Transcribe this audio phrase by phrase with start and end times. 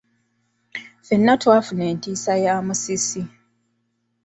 [1.01, 3.21] Ffenna twafuna entiisa ya musisi.